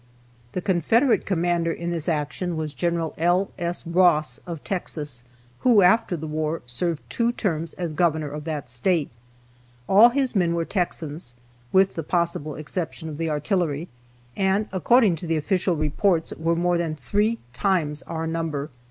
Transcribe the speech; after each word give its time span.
The 0.53 0.63
Confederate 0.63 1.27
commander 1.27 1.71
in 1.71 1.91
this 1.91 2.09
action 2.09 2.57
was 2.57 2.73
Gen. 2.73 3.11
L. 3.19 3.51
S. 3.59 3.85
Ross 3.85 4.39
of 4.47 4.63
Texas, 4.63 5.23
who, 5.59 5.83
after 5.83 6.17
the 6.17 6.25
war, 6.25 6.63
served 6.65 7.03
two 7.07 7.31
terms 7.31 7.75
as 7.75 7.93
governor 7.93 8.31
of 8.31 8.43
that 8.45 8.67
State. 8.67 9.11
All 9.87 10.09
his 10.09 10.35
men 10.35 10.55
were 10.55 10.65
Texans, 10.65 11.35
(with 11.71 11.93
the 11.93 12.01
possible 12.01 12.55
exception 12.55 13.09
of 13.09 13.19
the 13.19 13.29
artillery,) 13.29 13.89
and, 14.35 14.67
according 14.71 15.17
to 15.17 15.27
the 15.27 15.37
official 15.37 15.75
reports, 15.75 16.33
were 16.33 16.55
more 16.55 16.79
than 16.79 16.95
three 16.95 17.37
times 17.53 18.01
our 18.07 18.25
number. 18.25 18.71